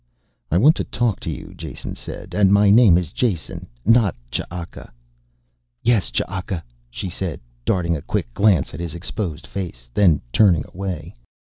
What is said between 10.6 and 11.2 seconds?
away.